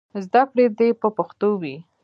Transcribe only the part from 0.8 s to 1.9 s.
په پښتو وي.